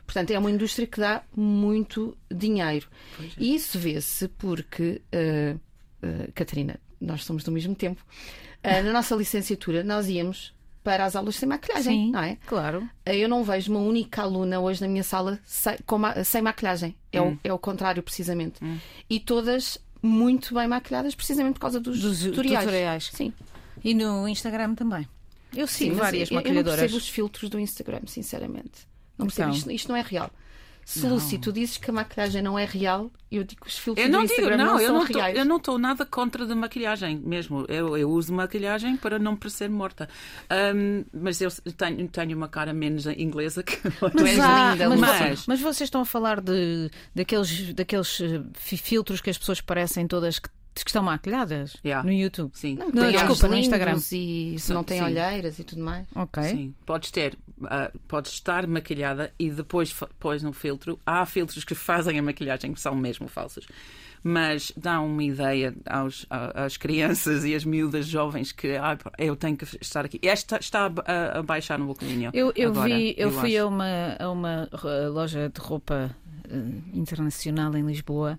[0.08, 2.88] Portanto, é uma indústria que dá muito dinheiro.
[3.20, 3.24] É.
[3.38, 5.60] E isso vê-se porque uh,
[6.02, 8.02] uh, Catarina, nós somos do mesmo tempo,
[8.64, 12.36] uh, na nossa licenciatura nós íamos para as aulas sem maquilhagem, Sim, não é?
[12.46, 12.88] claro.
[13.04, 16.94] Eu não vejo uma única aluna hoje na minha sala sem, ma sem maquilhagem.
[17.12, 17.32] É, Hum.
[17.34, 18.60] o, é o contrário, precisamente.
[19.10, 22.64] E todas muito bem maquilhadas, precisamente por causa dos, Dos tutoriais.
[22.64, 23.10] tutoriais.
[23.12, 23.32] Sim.
[23.84, 25.06] E no Instagram também.
[25.54, 26.80] Eu sigo mas várias eu, eu não maquilhadoras.
[26.80, 28.86] percebo os filtros do Instagram, sinceramente.
[29.16, 29.48] Não percebo.
[29.48, 29.58] Então.
[29.58, 30.30] Isto, isto não é real.
[30.90, 34.06] Se Lucy, tu dizes que a maquilhagem não é real, eu digo que os filtros
[34.06, 35.36] Eu não do digo, Instagram não, não, eu são não, tô, reais.
[35.36, 37.66] eu não estou nada contra de maquilhagem mesmo.
[37.68, 40.08] Eu, eu uso maquilhagem para não parecer morta.
[40.48, 45.36] Ahm, mas eu tenho, tenho uma cara menos inglesa que Tu és há- linda, mas,
[45.40, 48.18] vo- mas vocês estão a falar de, daqueles, daqueles
[48.54, 52.06] fi- filtros que as pessoas parecem todas que, que estão maquilhadas Yeah.
[52.06, 52.52] no YouTube.
[52.54, 52.76] Sim.
[52.76, 53.98] Não, Não, tem desculpa, no Instagram.
[54.12, 55.04] E se não tem Sim.
[55.06, 56.06] olheiras e tudo mais.
[56.14, 56.42] Ok.
[56.44, 60.98] Sim, podes ter, ah, podes estar maquilhada e depois pões no filtro.
[61.04, 63.66] Há filtros que fazem a maquilhagem que são mesmo falsos,
[64.22, 69.56] mas dá uma ideia aos, às crianças e às miúdas jovens que ah, eu tenho
[69.56, 70.20] que estar aqui.
[70.22, 72.30] Esta está a, a- baixar no bocalinho.
[72.32, 73.64] Eu, eu agora, vi, eu, fui acho.
[73.66, 76.14] a uma, a uma ro- loja de roupa
[76.48, 76.56] eh,
[76.94, 78.38] internacional em Lisboa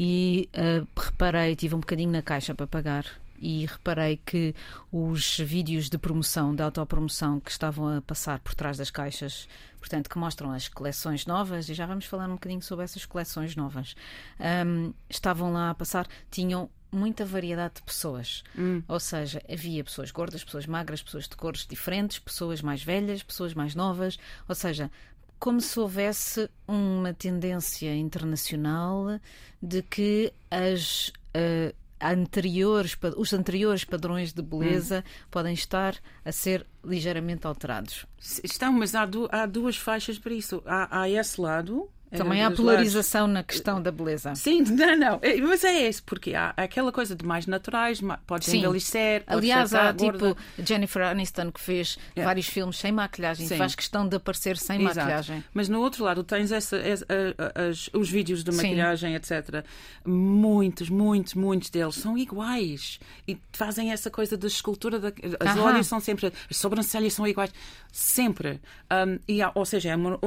[0.00, 3.04] e eh, reparei, tive um bocadinho na caixa para pagar
[3.36, 4.54] e reparei que
[4.92, 9.48] os vídeos de promoção, de autopromoção que estavam a passar por trás das caixas,
[9.80, 13.56] portanto, que mostram as coleções novas, e já vamos falar um bocadinho sobre essas coleções
[13.56, 13.96] novas,
[14.38, 18.44] ahm, estavam lá a passar, tinham muita variedade de pessoas.
[18.86, 23.52] Ou seja, havia pessoas gordas, pessoas magras, pessoas de cores diferentes, pessoas mais velhas, pessoas
[23.52, 24.16] mais novas.
[24.48, 24.92] Ou seja,
[25.38, 29.20] como se houvesse uma tendência internacional
[29.62, 31.12] de que as.
[31.34, 38.06] eh, anteriores, os anteriores padrões de beleza podem estar a ser ligeiramente alterados.
[38.44, 40.62] Estão, mas há, du- há duas faixas para isso.
[40.64, 41.90] Há, há esse lado.
[42.16, 44.34] Também há polarização na questão da beleza.
[44.34, 45.18] Sim, não, não.
[45.22, 48.00] É, Mas é isso, porque há aquela coisa de mais naturais,
[48.40, 48.58] Sim.
[48.58, 49.22] envelhecer.
[49.26, 50.12] Aliás, há gorda.
[50.34, 53.56] tipo Jennifer Aniston que fez vários filmes sem maquilhagem, Sim.
[53.58, 54.96] faz questão de aparecer sem Exato.
[54.98, 55.44] maquilhagem.
[55.52, 57.06] Mas no outro lado tens essa, essa-
[57.54, 58.56] as- os vídeos de Sim.
[58.58, 59.64] maquilhagem, etc.
[60.04, 64.98] Muitos, muitos, muitos deles são iguais e fazem essa coisa da escultura.
[64.98, 66.32] Da, as olhos são sempre.
[66.50, 67.52] As sobrancelhas são iguais.
[67.92, 68.60] Sempre.
[68.90, 70.18] Um, e há- ou seja, é uma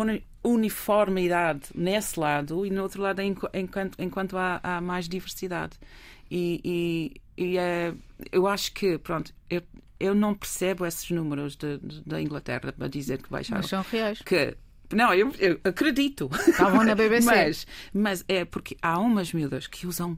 [0.44, 5.78] uniformidade nesse lado e no outro lado é enqu- enquanto, enquanto há, há mais diversidade.
[6.30, 6.62] E,
[7.38, 7.94] e, e, é,
[8.32, 9.62] eu acho que, pronto, eu,
[10.00, 11.58] eu não percebo esses números
[12.06, 14.22] da Inglaterra para dizer que baixaram Mas são reais.
[14.22, 14.56] que
[14.94, 16.30] não, eu, eu acredito.
[16.48, 17.26] Estavam na BBC.
[17.26, 20.18] mas, mas é porque há umas miúdas que usam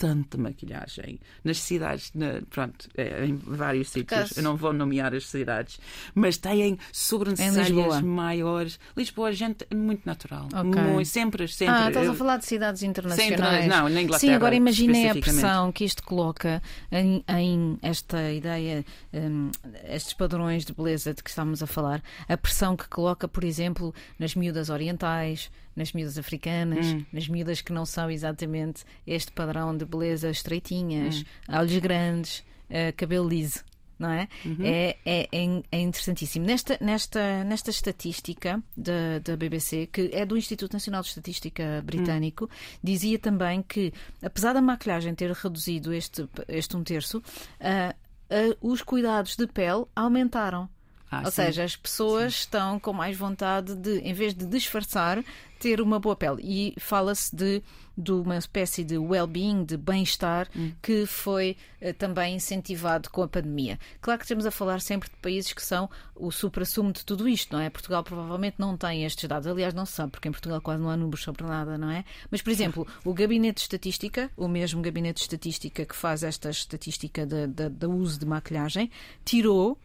[0.00, 4.34] tanta maquilhagem nas cidades, na- pronto, é, em vários sítios.
[4.34, 5.78] Eu não vou nomear as cidades,
[6.14, 8.80] mas têm sobrancelhas maiores.
[8.96, 10.46] Lisboa, gente, é muito natural.
[10.46, 10.62] Ok.
[10.82, 11.74] Muito, sempre, sempre.
[11.74, 13.66] Ah, estás a falar de cidades internacionais.
[13.68, 18.82] não, na Inglaterra, Sim, agora imaginem a pressão que isto coloca em, em esta ideia,
[19.12, 19.50] hum,
[19.84, 22.02] estes padrões de beleza de que estamos a falar.
[22.26, 27.04] A pressão que coloca, por exemplo, nas miúdas orientais, nas miúdas africanas, Hum.
[27.12, 31.56] nas miúdas que não são exatamente este padrão de beleza estreitinhas, Hum.
[31.56, 33.64] olhos grandes, eh, cabelo liso.
[33.98, 34.28] Não é?
[34.46, 34.56] Uhum.
[34.64, 36.46] É, é, é- é interessantíssimo.
[36.46, 42.46] Nesta, nesta, nesta estatística da, da BBC, que é do Instituto Nacional de Estatística Britânico,
[42.46, 42.78] Hum.
[42.82, 47.22] dizia também que, apesar da maquilhagem ter reduzido este, este um terço,
[47.60, 47.94] ah,
[48.30, 50.66] ah, os cuidados de pele aumentaram.
[51.10, 51.42] Ah, Ou sim.
[51.42, 55.22] seja, as pessoas estão com mais vontade de, em vez de disfarçar,
[55.58, 56.40] ter uma boa pele.
[56.42, 57.62] E fala-se de,
[57.98, 60.72] de uma espécie de well-being, de bem-estar, Hum.
[60.80, 63.78] que foi eh, também incentivado com a pandemia.
[64.00, 67.52] Claro que estamos a falar sempre de países que são o supra-sumo de tudo isto,
[67.54, 67.68] não é?
[67.68, 69.46] Portugal provavelmente não tem estes dados.
[69.48, 72.04] Aliás, não se sabe, porque em Portugal quase não há números sobre nada, não é?
[72.30, 76.48] Mas, por exemplo, o Gabinete de Estatística, o mesmo Gabinete de Estatística que faz esta
[76.50, 78.90] estatística do uso de maquilhagem,
[79.24, 79.76] tirou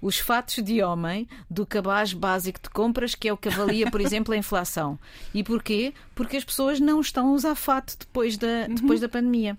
[0.00, 4.00] os fatos de homem do cabaz básico de compras, que é o que avalia, por
[4.00, 4.98] exemplo, a inflação.
[5.32, 5.92] E porquê?
[6.14, 9.56] Porque as pessoas não estão a usar fato depois da, depois da pandemia.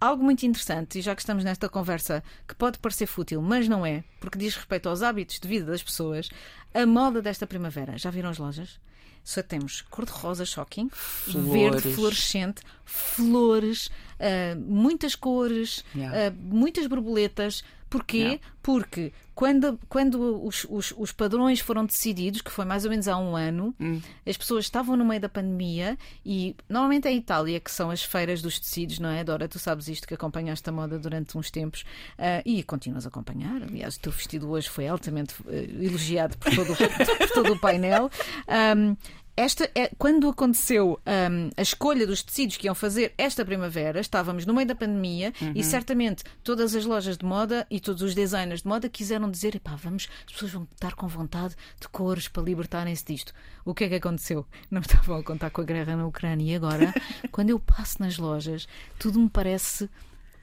[0.00, 3.84] Algo muito interessante, e já que estamos nesta conversa, que pode parecer fútil, mas não
[3.84, 6.30] é, porque diz respeito aos hábitos de vida das pessoas,
[6.72, 7.98] a moda desta primavera.
[7.98, 8.80] Já viram as lojas?
[9.22, 10.90] Só temos cor-de-rosa shocking,
[11.28, 11.94] verde Flores.
[11.94, 16.28] fluorescente, flores, ah, muitas cores, Yeah.
[16.28, 17.62] ah, muitas borboletas.
[17.92, 18.40] Porquê?
[18.62, 23.16] Porque quando, quando os, os, os padrões foram decididos, que foi mais ou menos há
[23.18, 24.00] um ano, Hum.
[24.26, 28.02] as pessoas estavam no meio da pandemia e normalmente é em Itália que são as
[28.04, 29.24] feiras dos tecidos, não é?
[29.24, 31.84] Dora, tu sabes isto que acompanhaste a moda durante uns tempos
[32.18, 33.62] ah, e continuas a acompanhar.
[33.62, 36.76] Aliás, o teu vestido hoje foi altamente eh, elogiado por todo, o-
[37.18, 38.10] por todo o painel.
[38.46, 38.96] Ahm,
[39.36, 44.44] esta é, quando aconteceu um, a escolha dos tecidos que iam fazer esta primavera, estávamos
[44.44, 45.52] no meio da pandemia Uhum.
[45.54, 49.56] e certamente todas as lojas de moda e todos os designers de moda quiseram dizer:
[49.56, 53.32] epá, vamos, as pessoas vão estar com vontade de cores para libertarem-se disto.
[53.64, 54.46] O que é que aconteceu?
[54.70, 56.92] Não estavam a contar com a guerra na Ucrânia e agora,
[57.32, 58.68] quando eu passo nas lojas,
[58.98, 59.88] tudo me parece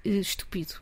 [0.04, 0.76] eh, estúpido.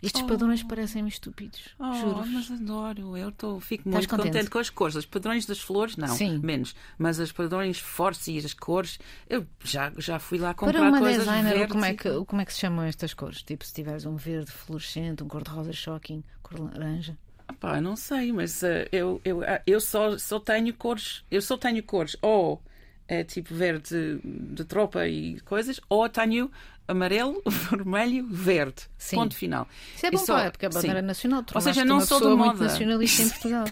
[0.00, 1.60] Estes padrões parecem-me estúpidos.
[1.78, 2.26] Oh, Juro.
[2.26, 3.16] mas adoro.
[3.16, 4.32] Eu tô, fico Estás muito contente?
[4.32, 4.94] contente com as cores.
[4.94, 6.38] Os padrões das flores, não, Sim.
[6.38, 6.74] menos.
[6.96, 10.98] Mas os padrões fortes e as cores, eu já, já fui lá comprar Para uma
[11.00, 13.42] coisas designer, verdes como é, que, como é que se chamam estas cores?
[13.42, 17.18] Tipo, se tiveres um verde fluorescente, um cor-de-rosa shocking, cor laranja.
[17.58, 21.24] Pá, não sei, mas eh, eu, eu, ah, eu só, só tenho cores.
[21.30, 22.62] Eu só tenho cores ou
[23.08, 26.50] é tipo verde de tropa e coisas, ou tenho
[26.88, 28.82] amarelo, vermelho, verde.
[28.96, 29.16] Sim.
[29.16, 29.68] Ponto final.
[29.94, 31.06] Isso é bom, só- é porque a bandeira sim.
[31.06, 31.44] nacional.
[31.54, 32.64] Ou seja, não sou de moda.
[32.64, 33.64] nacionalista em Portugal.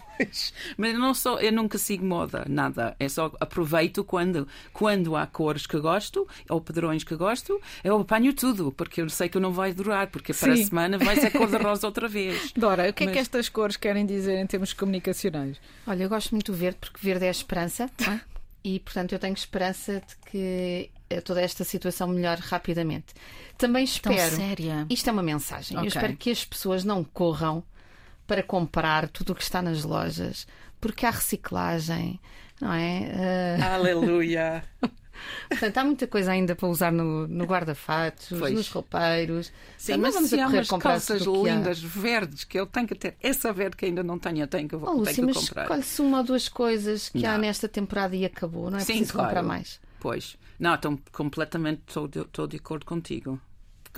[0.77, 2.95] Mas eu não sou, eu nunca sigo moda, nada.
[2.99, 8.33] É só aproveito quando, quando há cores que gosto ou padrões que gosto, eu apanho
[8.33, 10.65] tudo, porque eu sei que não vai durar, porque para a Sim.
[10.65, 12.53] semana vai ser cor de rosa outra vez.
[12.55, 15.57] Dora, o que é que Mas- estas cores querem dizer em termos comunicacionais?
[15.85, 17.89] Olha, eu gosto muito do verde porque verde é a esperança
[18.63, 20.89] e, portanto, eu tenho esperança de que
[21.23, 23.13] toda esta situação melhore rapidamente.
[23.57, 24.35] Também Tão espero.
[24.35, 24.85] séria.
[24.89, 25.77] Isto é uma mensagem.
[25.77, 25.85] Ok.
[25.85, 27.63] Eu espero que as pessoas não corram
[28.27, 30.45] para comprar tudo o que está nas lojas,
[30.81, 32.19] porque há reciclagem,
[32.59, 33.57] não é?
[33.59, 34.63] Eh, Aleluia!
[35.49, 39.51] portanto, há muita coisa ainda para usar no, no guarda-fatos, nos roupeiros.
[39.77, 41.31] Sim, mas vamos se a há correr umas comprar calças há.
[41.31, 43.15] lindas, verdes, que eu tenho que ter.
[43.21, 45.61] Essa verde que ainda não tenho, eu tenho que, Oh, tenho Lúcia, que mas comprar.
[45.63, 47.39] escolhe-se uma ou duas coisas que há Não.
[47.39, 49.27] nesta temporada e acabou, não é Sim, preciso claro.
[49.29, 49.79] comprar mais.
[49.99, 50.37] Pois.
[50.59, 53.39] Não, então completamente estou de, estou de acordo contigo.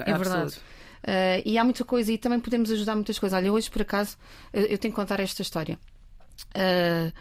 [0.06, 0.56] É verdade.
[1.04, 3.38] Uh, e há muita coisa, e também podemos ajudar muitas coisas.
[3.38, 4.17] Olha, hoje por acaso
[4.52, 5.80] eu, eu tenho que contar esta história.
[6.56, 7.12] Uh,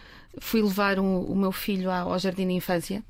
[0.40, 3.02] fui levar um- o meu filho ao, ao jardim de infância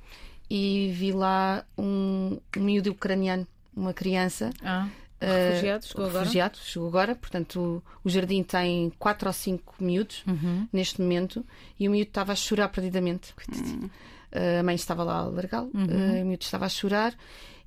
[0.50, 4.50] e vi lá um, um miúdo ucraniano, uma criança.
[4.62, 4.88] Ah,
[5.22, 6.18] uh, refugiado, chegou agora?
[6.20, 7.14] refugiado, chegou agora.
[7.14, 10.66] Portanto, o, o jardim tem quatro ou cinco miúdos Uhum.
[10.72, 11.44] neste momento
[11.78, 13.34] e o miúdo estava a chorar perdidamente.
[13.50, 13.90] Uh,
[14.32, 15.84] a mãe estava lá a largá-lo, Uhum.
[15.84, 17.14] uh, o miúdo estava a chorar.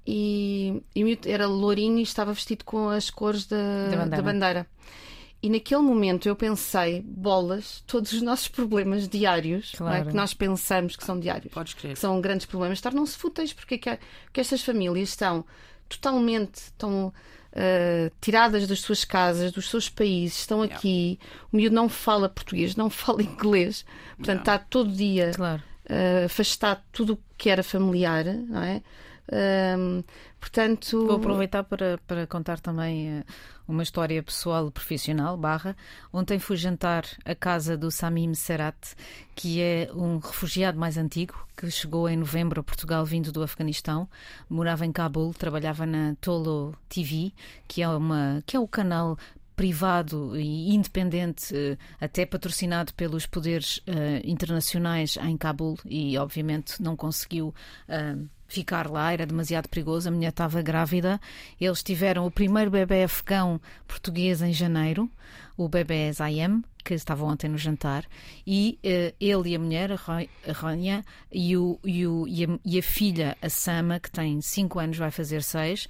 [0.06, 3.58] E, e o miúdo era lourinho e estava vestido com as cores da,
[3.89, 4.10] Da bandeira.
[4.10, 4.67] da bandeira.
[5.43, 10.06] E naquele momento eu pensei, bolas, todos os nossos problemas diários, é, Claro.
[10.10, 14.00] que nós pensamos que são diários, que são grandes problemas, tornam-se fúteis, porque é que,
[14.34, 15.43] que estas famílias estão
[15.89, 17.12] totalmente estão,
[17.54, 21.19] ah, tiradas das suas casas, dos seus países, estão aqui,
[21.52, 23.84] o miúdo não fala português, não fala inglês,
[24.17, 25.62] portanto está todo dia Claro.
[26.26, 28.82] Afastado de tudo o que era familiar, não é?
[29.32, 30.04] Um,
[30.39, 33.24] portanto, Vou aproveitar para, para contar também eh,
[33.65, 35.76] uma história pessoal e profissional, barra.
[36.12, 38.94] Ontem fui jantar à casa do Samim Serat,
[39.34, 44.10] que é um refugiado mais antigo, que chegou em novembro a Portugal vindo do Afeganistão,
[44.50, 47.32] morava em Cabul, trabalhava na Tolo TV,
[47.70, 49.17] que é, uma, que é o canal
[49.65, 56.95] privado e independente, eh, até patrocinado pelos poderes eh, internacionais em Cabul e obviamente não
[56.95, 57.54] conseguiu
[57.88, 58.15] eh,
[58.47, 61.21] ficar lá, era demasiado perigoso, a mulher estava grávida.
[61.60, 65.08] Eles tiveram o primeiro bebê afegão português em janeiro,
[65.56, 68.04] o bebê Zayem, que estava ontem no jantar,
[68.47, 72.80] e eh, ele e a mulher, a Rania, e, o, e, o- e a, e
[72.80, 75.88] a filha, a Sama, que tem 5 anos, vai fazer 6,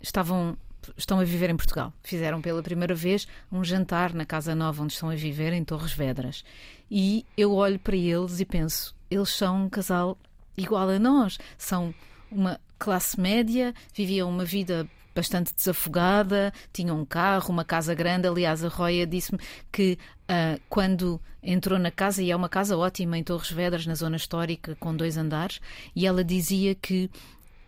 [0.00, 0.56] estavam
[0.96, 1.92] estão a viver em Portugal.
[2.02, 5.92] Fizeram pela primeira vez um jantar na casa nova onde estão a viver, em Torres
[5.92, 6.44] Vedras.
[6.90, 10.18] E eu olho para eles e penso: eles são um casal
[10.56, 11.38] igual a nós.
[11.58, 11.94] São
[12.30, 18.28] uma classe média, viviam uma vida bastante desafogada, tinham um carro, uma casa grande.
[18.28, 19.38] Aliás, a Roya disse-me
[19.72, 23.94] que ah, quando entrou na casa, e é uma casa ótima em Torres Vedras, na
[23.94, 25.60] zona histórica, com dois andares,
[25.94, 27.08] e ela dizia que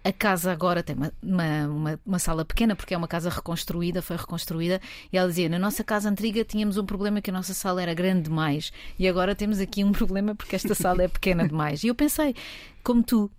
[0.09, 4.17] a casa agora tem uma, uma, uma, sala pequena, porque é uma casa reconstruída, foi
[4.17, 4.81] reconstruída,
[5.13, 7.93] e ela dizia: na nossa casa antiga tínhamos um problema que a nossa sala era
[7.93, 11.85] grande demais, e agora temos aqui um problema porque esta sala é pequena demais.
[11.85, 12.35] E eu pensei,
[12.83, 13.31] como tu,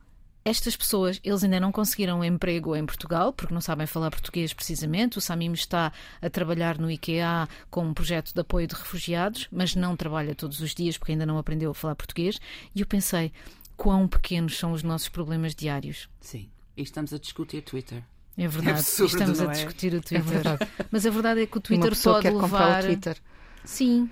[0.46, 4.54] estas pessoas, eles ainda não conseguiram um emprego em Portugal, porque não sabem falar português
[4.54, 5.18] precisamente.
[5.18, 9.76] O Samim está a trabalhar no IKEA com um projeto de apoio de refugiados, mas
[9.76, 12.40] não trabalha todos os dias porque ainda não aprendeu a falar português.
[12.76, 13.32] E eu pensei,
[13.76, 16.08] quão pequenos são os nossos problemas diários.
[16.22, 16.48] Sim.
[16.80, 18.02] E estamos a discutir Twitter.
[18.38, 19.48] É verdade, absurdo, estamos a é?
[19.50, 20.42] discutir o Twitter.
[20.90, 22.84] Mas a verdade é que o Twitter pessoa pode quer comprar levar.
[22.84, 23.18] o Twitter.
[23.66, 24.10] Sim,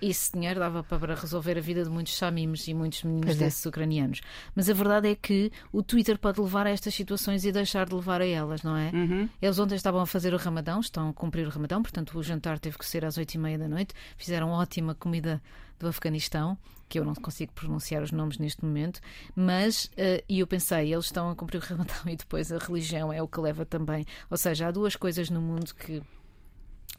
[0.00, 3.38] esse dinheiro dava para resolver a vida de muitos samims e muitos meninos é.
[3.38, 4.20] desses ucranianos.
[4.54, 7.96] Mas a verdade é que o Twitter pode levar a estas situações e deixar de
[7.96, 8.92] levar a elas, não é?
[8.94, 9.28] Uhum.
[9.42, 12.60] Eles ontem estavam a fazer o ramadão, estão a cumprir o ramadão, portanto o jantar
[12.60, 13.92] teve que ser às oito e meia da noite.
[14.16, 15.42] Fizeram ótima comida
[15.80, 16.56] do Afeganistão,
[16.88, 19.00] que eu não consigo pronunciar os nomes neste momento,
[19.34, 23.12] mas, eh, e eu pensei, eles estão a cumprir o ramadão e depois a religião
[23.12, 24.04] é o que leva também.
[24.30, 26.02] Ou seja, há duas coisas no mundo que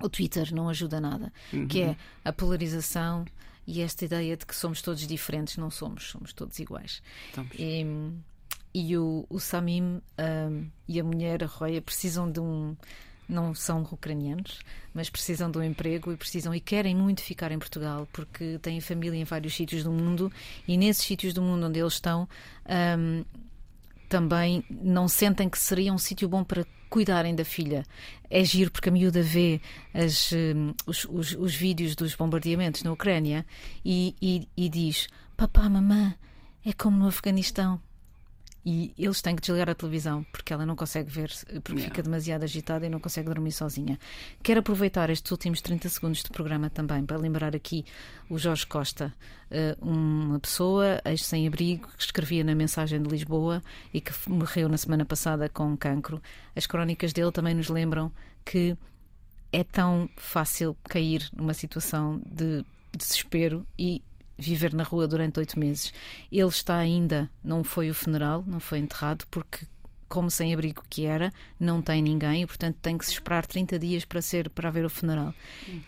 [0.02, 1.32] o Twitter não ajuda nada,
[1.70, 3.26] que é a polarização
[3.68, 7.02] e esta ideia de que somos todos diferentes, não somos, somos todos iguais.
[7.28, 7.56] Estamos.
[7.58, 7.86] E,
[8.74, 12.76] e o, o Samim ahm, e a mulher, a Roya, precisam de um.
[13.28, 14.60] Não são ucranianos,
[14.94, 18.80] mas precisam de um emprego e precisam e querem muito ficar em Portugal porque têm
[18.80, 20.32] família em vários sítios do mundo
[20.68, 22.30] e nesses sítios do mundo onde eles estão
[22.66, 23.24] ahm,
[24.08, 27.84] também não sentem que seria um sítio bom para cuidarem da filha.
[28.30, 29.60] É giro porque a miúda vê
[29.94, 33.44] as, hum, os, os- os vídeos dos bombardeamentos na Ucrânia
[33.84, 36.14] e, e- e diz: Papá, mamã,
[36.64, 37.82] é como no Afeganistão.
[38.66, 41.30] E eles têm que desligar a televisão porque ela não consegue ver,
[41.62, 41.84] porque Yeah.
[41.86, 44.00] fica demasiado agitada e não consegue dormir sozinha.
[44.42, 47.86] Quero aproveitar estes últimos 30 segundos de programa também para lembrar aqui
[48.28, 49.14] o Jorge Costa,
[49.52, 53.62] eh, uma pessoa ex-sem-abrigo que escrevia na Mensagem de Lisboa
[53.94, 56.20] e que morreu na semana passada com cancro.
[56.56, 58.12] As crónicas dele também nos lembram
[58.44, 58.76] que
[59.52, 62.66] é tão fácil cair numa situação de
[62.98, 64.02] desespero e
[64.38, 65.94] viver na rua durante oito meses.
[66.32, 69.66] Ele está ainda, não foi o funeral, não foi enterrado, porque
[70.08, 73.80] como sem abrigo que era, não tem ninguém e portanto tem que se esperar 30
[73.80, 75.34] dias para ser para ver o funeral.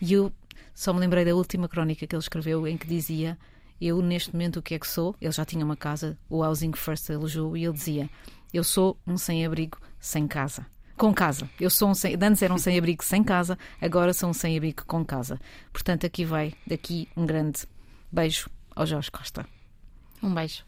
[0.00, 0.32] E eu
[0.74, 3.38] só me lembrei da última crónica que ele escreveu em que dizia
[3.80, 5.14] eu neste momento o que é que sou?
[5.20, 8.10] Ele já tinha uma casa, o Housing First elogiou e ele dizia
[8.52, 10.66] eu sou um sem-abrigo sem casa.
[10.96, 11.48] Com casa.
[11.60, 12.16] Eu sou um sem...
[12.20, 15.38] Antes era um sem-abrigo sem casa, agora sou um sem-abrigo com casa.
[15.72, 17.66] Portanto, aqui vai, daqui, um grande
[18.10, 19.46] beijo ao Jorge Costa.
[20.22, 20.67] Um beijo.